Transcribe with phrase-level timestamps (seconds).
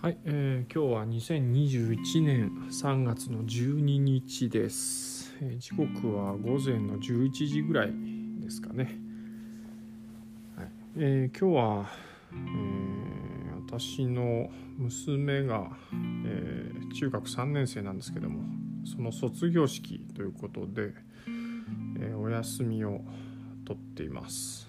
[0.00, 7.92] はい、えー、今日は2021年3月の12日です、えー時刻は午前の11時ぐらい
[8.40, 8.96] ですかね、
[10.56, 11.90] はいえー今日は、
[12.32, 14.48] えー私の
[14.78, 18.44] 娘が、えー中学3年生なんですけども
[18.84, 20.94] その卒業式ということで、
[21.98, 23.00] えーお休みを
[23.66, 24.68] 取っています、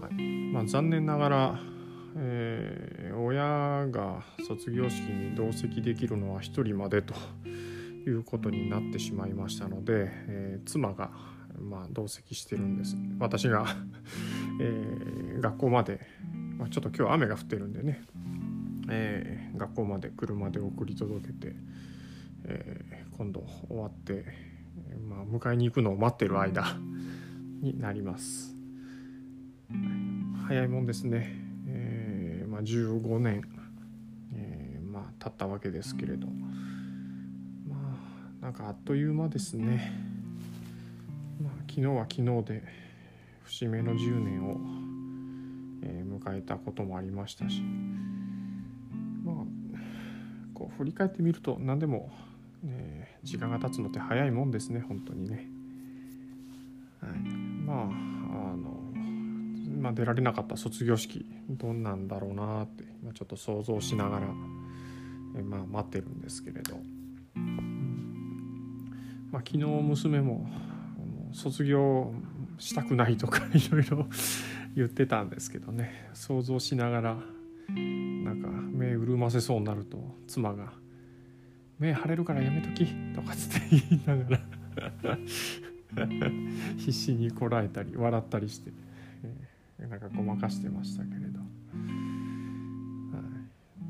[0.00, 1.73] はいまあ、残念ながら
[2.16, 7.14] えー親が卒業式に同席できるのは1人までと
[8.06, 11.10] いうことになってしまいましたので、えー妻が、
[11.60, 12.96] まあ、同席してるんです。
[13.18, 13.66] 私が、
[14.60, 16.00] えー学校まで、
[16.58, 18.02] まあ、ちょっと今日雨が降ってるんでね、
[18.88, 21.54] えー学校まで車で送り届けて、
[22.44, 24.24] え今度終わって、
[25.08, 26.64] まあ、迎えに行くのを待ってる間
[27.62, 28.54] になります。
[30.46, 31.40] 早いもんですね。
[31.66, 31.93] え
[32.54, 33.42] まあ、15年、
[34.32, 36.28] えーまあ、経ったわけですけれど。
[36.28, 37.98] ま
[38.40, 39.90] あなんかあっという間ですね、
[41.42, 42.62] まあ、昨日は昨日で
[43.42, 44.60] 節目の10年を、
[45.82, 47.60] えー迎えたこともありましたし。
[49.24, 49.34] まあ
[50.54, 52.12] こう振り返ってみると何でも、
[52.62, 55.48] ね、時間が経つのって早いもんですね本当にね。
[57.00, 57.18] はい、
[57.66, 58.13] まあ
[59.84, 64.28] まあ、出られなかった卒業式どんなんだろうなって今ちょっと想像しながら
[65.36, 66.78] え、まあ、待ってるんですけれど、
[69.30, 70.48] まあ、昨日娘も
[71.32, 72.14] 卒業
[72.56, 74.06] したくないとか いろいろ
[74.74, 77.18] 言ってたんですけどね想像しながら
[77.68, 80.72] なんか目潤ませそうになると妻が
[81.78, 84.30] 「目腫れるからやめとき」とかつって 言いなが
[85.04, 85.18] ら
[86.78, 88.72] 必死にこらえたり笑ったりして。
[89.78, 91.48] えーなんかごまかしてましたけれど、はい、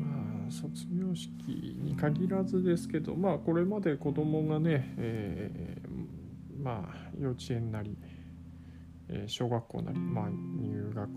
[0.00, 1.30] まあ卒業式
[1.82, 7.96] に限らずですけどまあこれまで子供がね、えーまあ幼稚園なり、
[9.08, 11.08] えー小学校なり、まあ、入学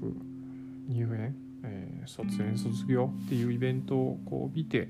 [0.87, 4.89] 入園、えー卒園卒業っていうイベントをこう見て、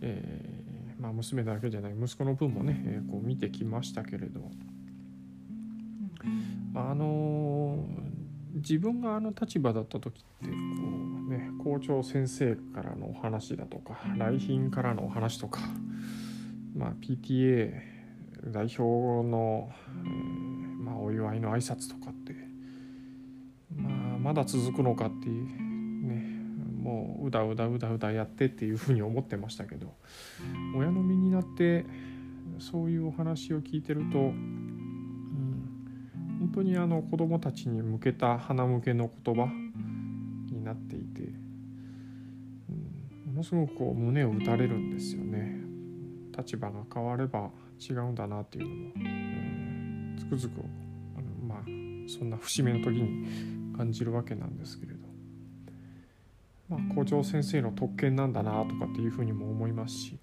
[0.00, 4.50] えーまあ、娘だけじゃない息子の分もね、えーこう見てきましたけれど。
[6.74, 8.09] あのー
[8.54, 10.52] 自分があの立場だった時ってこ
[11.28, 15.60] うね校長先生からのお話だとか来賓からのお話とか、
[16.74, 17.72] まあ、PTA
[18.46, 19.70] 代表の、
[20.04, 22.34] えーまあ、お祝いの挨拶とかって、
[23.76, 25.44] まあ、まだ続くのかっていう
[26.06, 26.40] ね
[26.82, 29.94] もううだうだうだうだやってっていうふうに思ってましたけど
[30.74, 31.84] 親の身になって
[32.58, 34.69] そういうお話を聞いてると、うん、
[36.40, 39.46] 本当にあの子どもたちに向けた花向けの言葉
[40.50, 41.20] になっていて、
[42.70, 42.72] う
[43.28, 45.60] ん、ものすごくこう胸を打たれるんですよね。
[46.36, 50.62] 立場が変われば違うんだなっていうのも、うんつくづく
[51.16, 51.58] あのまあ
[52.08, 54.98] そんな節目の時に感じるわけなんですけれど、
[56.70, 60.18] まあ、校長先生の特権なんだなとかっていうふうにも思いますし、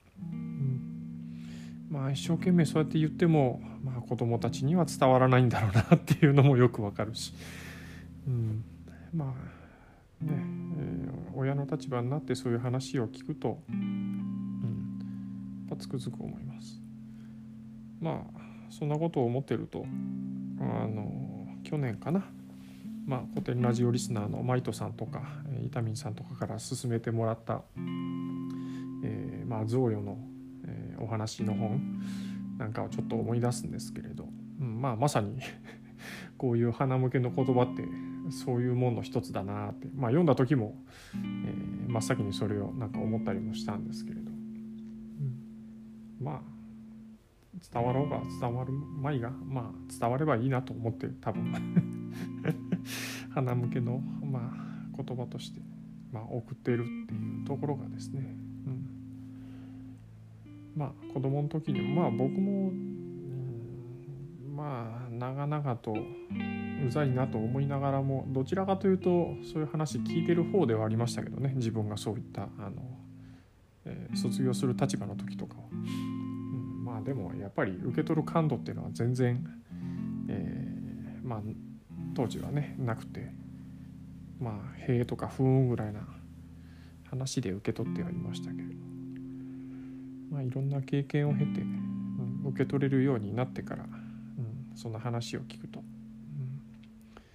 [1.89, 7.33] まあ、一生懸命そうやって言っても、まあ、子どもたちには伝わらないんだろうなっていうのもよくわかるし、
[8.27, 8.63] うん、
[9.13, 9.33] ま
[10.21, 10.31] あね、
[10.79, 14.99] えー親の立場になってそういう話を聞くと、うん、
[15.77, 16.81] つくづく思います。
[18.01, 19.85] まあそんなことを思ってると
[20.59, 22.25] あの去年かな、
[23.05, 25.21] まあ、古典ラジオリスナーのマイトさんとか
[25.63, 27.61] 伊丹さんとかから勧めてもらった、
[29.03, 30.17] えーまあ、贈与の
[30.99, 31.81] お話の本
[32.57, 34.27] なんかをちょっと思い出すんですけれど、
[34.59, 35.39] うん、まあまさに
[36.37, 37.83] こういう花向けの言葉って
[38.31, 40.75] そういうもんの一つだなって、まあ、読んだ時も、
[41.15, 45.37] えー真っ先にそれをなんか思ったりもしたんですけれど、うん。
[46.19, 46.41] まあ
[47.73, 51.53] 伝わろうが伝わるまいがまあ伝わればいいなと思って多分。
[53.33, 55.61] 花向けの、まあ、言葉として、
[56.11, 58.35] まあ、送っているっていうところがですね、
[58.65, 58.89] うん、
[60.77, 62.97] まあ子供の時にまあ僕も、うん
[64.55, 72.81] まあ長々とうざいなと思いながらもどちらかというとそういう話聞いてる方ではありましたけどね自分がそういったあの、
[73.85, 79.45] えー卒業する立場の時とかは、うん、まあでもやっぱり受け取る感度っていうのは全然、
[80.29, 81.41] えーまあ
[82.15, 83.31] 当時はねなくて
[84.39, 84.53] まあ
[84.89, 86.07] 「へえ」とか「ふーん」ぐらいな
[87.09, 88.96] 話で受け取ってはいましたけれど
[90.29, 95.81] まあいろんな経験を経て、うん、受け取れるようになってから、うん、そんな話を聞くと、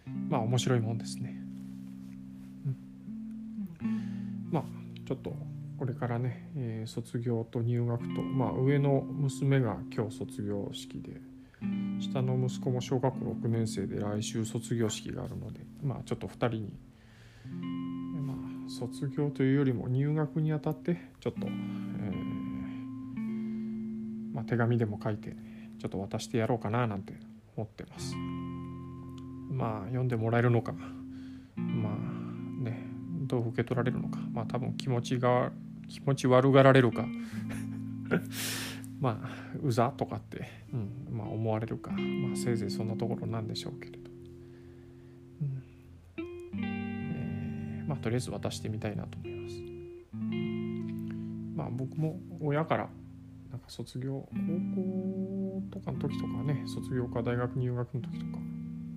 [0.06, 1.36] うん、まあ面白いもんですね。
[3.80, 4.64] うん、まあ
[5.06, 5.34] ちょっと
[5.82, 11.20] これからね、えー、卒業と入学と、まあ、上の娘が今日卒業式で
[11.98, 16.72] 下の息子も小学校6年生で来週卒業式があるので、まあ、ちょっと2人に、
[18.20, 18.36] まあ、
[18.70, 21.48] 卒業というよりも入学にあたってちょっと、
[24.32, 25.36] まあ、手紙でも書いて
[25.78, 27.14] ちょっと渡してやろうかななんて
[27.56, 28.14] 思ってます。
[29.50, 30.72] まあ読んでもらえるのか。
[31.56, 32.86] まあね
[33.26, 34.18] どう受け取られるのか。
[34.32, 35.52] まあ多分気持ちが
[35.88, 37.06] 気持ち悪がられるか。
[39.00, 39.28] まあ
[39.62, 44.10] うざとかって、うんまあ、思われるか、まあ、せいぜいそんなところなんでしょうけれど、
[45.42, 45.62] うん。
[46.62, 49.56] えー、まあとりあえず渡してみたいなと思います。
[51.56, 52.88] まあ僕も親から
[53.52, 54.34] なんか卒業高
[54.74, 58.38] 校とかの時とかね卒業か大学入学の時とか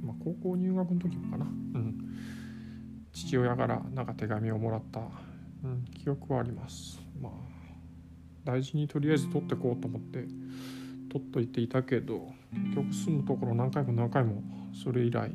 [0.06, 1.48] まあ、高校入学の時もかな、う
[1.80, 1.98] ん、
[3.12, 7.02] 父親からなんか手紙をもらった、うん、記憶はあります。
[7.20, 7.32] まあ
[8.44, 10.28] 大事にとりあえず取ってこうと思って
[11.12, 14.44] 取っといていたけど結局住むところ何回も何回も
[14.84, 15.32] それ以来、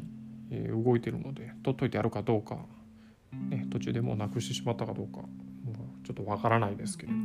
[0.53, 2.59] えー、動いてるので取っといてやるかどうか、
[3.33, 5.27] ね、途中でもうなくしてしまったかどうかも
[6.03, 7.19] うちょっとわからないですけれど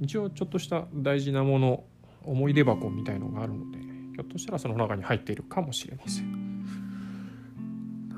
[0.00, 1.84] 一応ちょっとした大事なもの
[2.24, 6.38] 思い出箱みたいのがあるのでひょっとしたらその中に入っているかもしれません。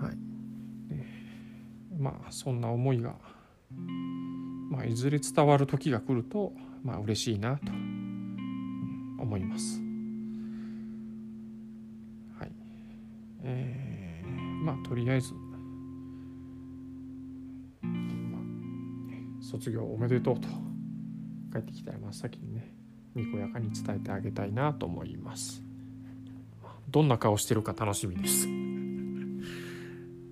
[0.01, 0.17] はい、
[0.89, 1.07] で
[1.99, 3.15] まあそんな思いが、
[4.71, 7.73] まあ、いずれ伝わる時が来るとまあ嬉しいなと
[9.23, 9.79] 思います。
[12.39, 12.53] はい
[13.43, 14.29] えー、
[14.65, 15.35] まあとりあえず、
[17.83, 20.70] まあ、卒業おめでとうと
[21.53, 22.75] 帰ってきたら真っ先にね
[23.15, 25.63] にこやかに伝えてあげたいなと思います。
[26.89, 28.47] どんな顔してるか楽しみです。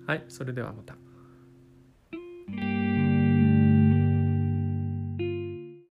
[0.07, 0.95] はい、それではまた。